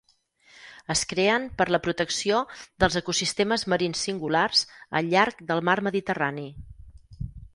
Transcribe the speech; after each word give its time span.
Es 0.93 1.01
creen 1.09 1.43
per 1.59 1.65
a 1.69 1.73
la 1.73 1.79
protecció 1.87 2.39
dels 2.83 2.97
ecosistemes 3.03 3.67
marins 3.73 4.01
singulars 4.09 4.65
al 5.01 5.13
llarg 5.13 5.47
del 5.53 5.61
mar 5.69 5.77
Mediterrani. 5.91 6.47